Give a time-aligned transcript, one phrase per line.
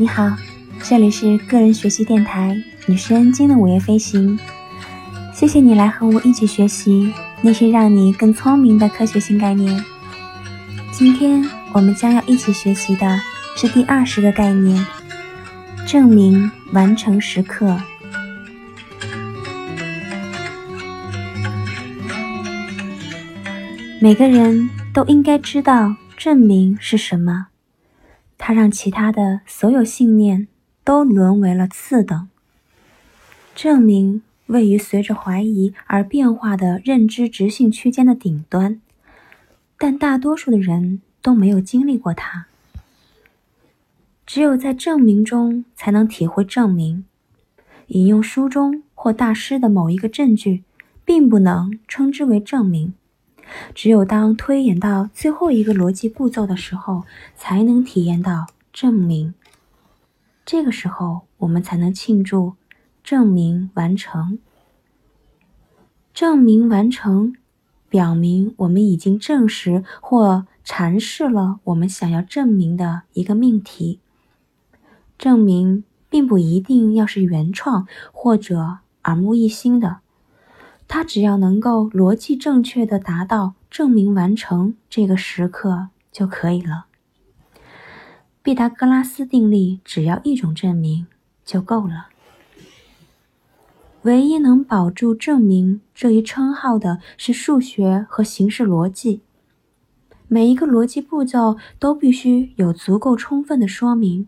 [0.00, 0.34] 你好，
[0.82, 4.38] 这里是个人学习电台女生金的午夜飞行。
[5.34, 9.84] 谢谢你来和我一起学习那些让你更聪明的科学新概念。
[10.90, 13.20] 今天我们将要一起学习的
[13.54, 14.86] 是第二十个概念——
[15.86, 17.78] 证明完成时刻。
[24.00, 27.48] 每个人都应该知道证明是什么。
[28.42, 30.48] 它让其他的所有信念
[30.82, 32.28] 都沦为了次等。
[33.54, 38.80] 证明位于随着怀疑而变化的认知直性区间的顶端，
[39.76, 42.46] 但大多数的人都没有经历过它。
[44.24, 47.04] 只有在证明中才能体会证明。
[47.88, 50.62] 引用书中或大师的某一个证据，
[51.04, 52.94] 并不能称之为证明。
[53.74, 57.04] 只有当推演到最后一个逻辑步骤的时候，
[57.36, 59.34] 才能体验到证明。
[60.44, 62.54] 这个时候，我们才能庆祝
[63.02, 64.38] 证明完成。
[66.12, 67.34] 证明完成，
[67.88, 74.00] 表明我们已经证实或阐释了我们想要证明的一个命题。
[75.16, 79.98] 证明并不一定要是原创或者耳目一新的。
[80.92, 86.86] 他只要能够逻辑正确的达到证明完成这个时刻就可以了。
[88.42, 91.06] 毕达哥拉斯定律只要一种证明
[91.44, 92.08] 就够了。
[94.02, 99.20] 唯一能保住证明这一称号的是数学和形式逻辑。
[100.26, 104.26] 每一个逻辑步骤都必须有足够充分的说明，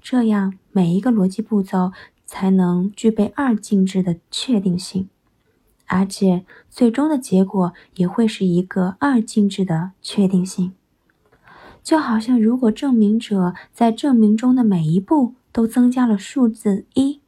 [0.00, 1.92] 这样每一个逻辑步骤
[2.26, 5.08] 才能具备二进制的确定性。
[5.94, 10.72] 而且，最终的结果也会是一个二进制的确定性。
[11.82, 17.20] 就好像，如果证明者在证明中的每一步都增加了数字一，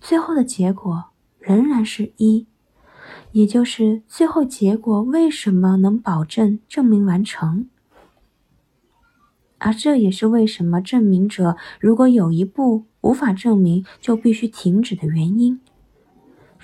[0.00, 1.04] 最后的结果
[1.38, 2.48] 仍然是一。
[3.30, 7.68] 也就是最后结果为什么能保证证明完成？
[9.58, 15.60] 而这也是为什么证明者如果有一步无法证明，就必须停止的原因。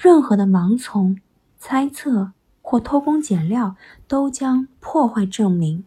[0.02, 1.16] 任何的盲从、
[1.60, 3.76] 猜测或偷工减料
[4.08, 5.84] 都将破坏证明。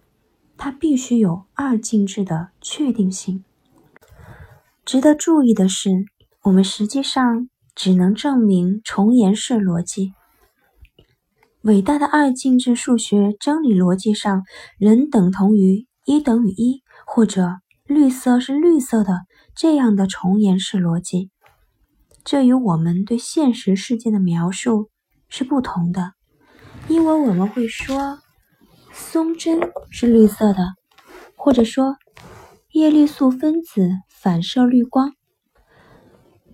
[0.55, 3.43] 它必须有二进制的确定性。
[4.85, 6.05] 值得注意的是，
[6.43, 10.13] 我们实际上只能证明重言式逻辑。
[11.63, 14.45] 伟大的二进制数学真理逻辑上，
[14.77, 21.31] 人等同于一等于一，或者绿色是绿色的这样的重言式逻辑。
[22.25, 24.89] 这与我们对现实世界的描述
[25.29, 26.13] 是不同的，
[26.89, 28.17] 因为我们会说
[28.91, 29.59] 松针
[29.91, 30.73] 是绿色的，
[31.35, 31.97] 或者说
[32.71, 35.13] 叶绿素分子反射绿光。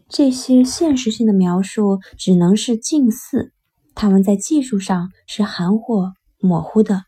[0.09, 3.53] 这些现实性的描述只能是近似，
[3.95, 6.09] 它们在技术上是含糊
[6.41, 7.03] 模糊的，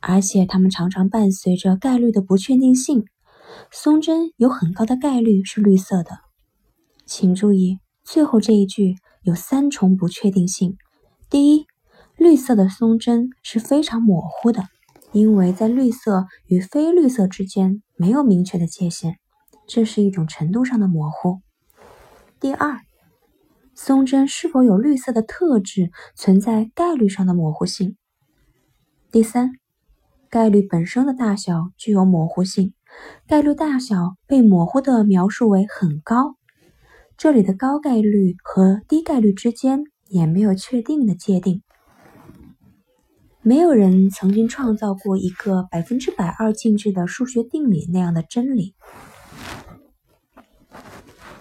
[0.00, 3.04] 而且它们常常伴随着概率的不确定性。
[3.70, 6.20] 松针有很高的概率是绿色的，
[7.04, 7.80] 请注意。
[8.04, 10.76] 最后这一句有三重不确定性：
[11.30, 11.66] 第一，
[12.16, 14.64] 绿色的松针是非常模糊的，
[15.12, 19.16] 因为在绿色与非绿色之间没有明确的界限，
[19.66, 21.40] 这是一种程度上的模糊；
[22.40, 22.80] 第二，
[23.74, 27.94] 松针是否有绿色的特质存在概率上的模糊性；
[29.10, 29.52] 第三，
[30.28, 32.74] 概率本身的大小具有模糊性，
[33.28, 36.36] 概率大小被模糊的描述为很高。
[37.22, 41.62] 这里的高概率和低概率之间也没有确定的界定。
[43.42, 48.74] 没有人曾经创造过一个百分之百二进制的数学定理那样的真理。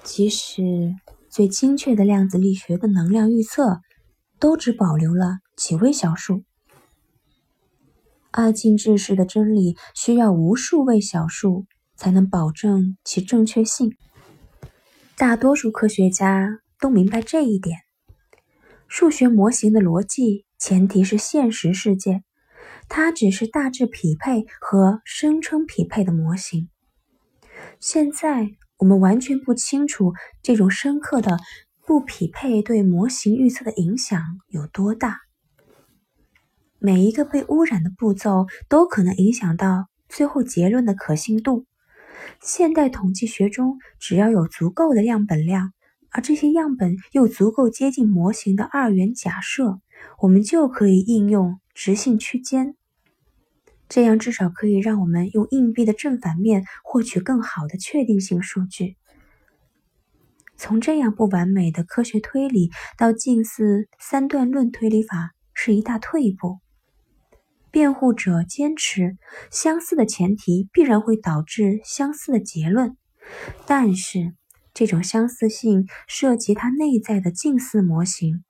[0.04, 0.94] 即使
[1.32, 3.82] 最精确的量子力学的能量预测，
[4.38, 6.44] 都只保留了几位小数。
[8.30, 11.66] 二进制式的真理需要无数位小数
[11.96, 13.96] 才能保证其正确性。
[15.22, 17.78] 大多数科学家都明白这一点。
[18.88, 22.24] 数学模型的逻辑前提是现实世界，
[22.90, 26.70] 它只是大致匹配和声称匹配的模型。
[27.80, 31.38] 现在我们完全不清楚这种深刻的
[31.86, 35.20] 不匹配对模型预测的影响有多大。
[36.80, 41.68] 每一个被污染的步骤都可能影响到最后结论的可信度。
[42.42, 45.74] 现代统计学中，只要有足够的样本量，
[46.10, 49.80] 而这些样本又足够接近模型的二元假设，
[50.20, 52.76] 我们就可以应用直性区间。
[53.90, 58.96] 这样至少可以让我们用硬币的正反面获取更好的确定性数据。
[60.56, 66.61] 从这样不完美的科学推理到近似三段论推理法是一大退步。
[67.72, 69.18] 辩护者坚持
[69.50, 72.98] 相似的前提必然会导致相似的结论，
[73.66, 74.34] 但是
[74.74, 78.44] 这种相似性涉及它内在的近似模型，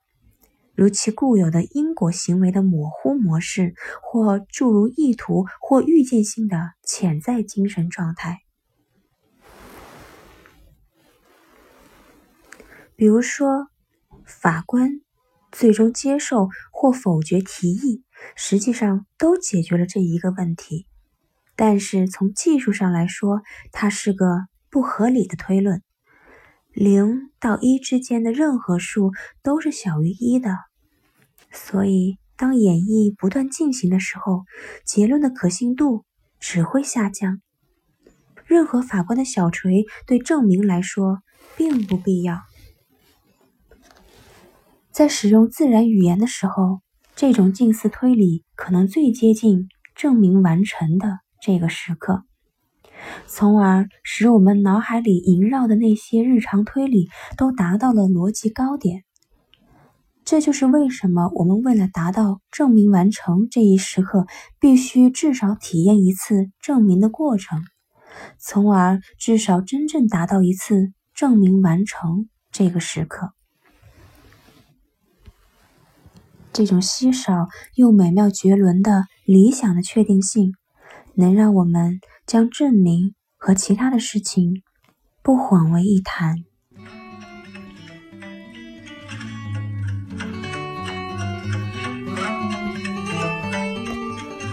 [0.75, 8.39] 如其固有的因果行为的模糊模式，或诸如意图或预见性的潜在精神状态。
[12.95, 13.67] 比如说，
[14.25, 15.01] 法官
[15.51, 18.03] 最终接受或否决提议，
[18.35, 20.87] 实际上都解决了这一个问题。
[21.55, 23.41] 但是从技术上来说，
[23.71, 25.81] 它是个不合理的推论。
[26.73, 29.11] 零到一之间的任何数
[29.43, 30.55] 都是小于一的，
[31.51, 34.45] 所以当演绎不断进行的时候，
[34.85, 36.05] 结论的可信度
[36.39, 37.41] 只会下降。
[38.45, 41.21] 任何法官的小锤对证明来说
[41.57, 42.41] 并不必要。
[44.91, 46.81] 在使用自然语言的时候，
[47.21, 52.23] 这种近似推理可能最接近证明完成的这个时刻，
[53.27, 59.03] 从而使我们脑海里萦绕的那些日常推理都达到了逻辑高点。
[60.25, 64.25] 这就是为什么我们为了达到证明完成这一时刻，
[64.59, 67.61] 必须至少体验一次证明的过程，
[68.39, 73.31] 从而至少真正达到一次证明完成这个时刻。
[76.53, 80.53] 这种稀少又美妙绝伦的理想的确定性，
[81.15, 84.61] 能让我们将证明和其他的事情
[85.23, 86.35] 不混为一谈。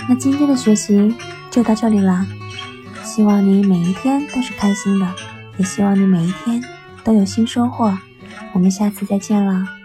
[0.08, 1.14] 那今天的学习
[1.50, 2.24] 就到这里了，
[3.02, 5.14] 希望你每一天都是开心的，
[5.58, 6.62] 也希望你每一天
[7.04, 7.98] 都有新收获。
[8.54, 9.77] 我们下次再见了。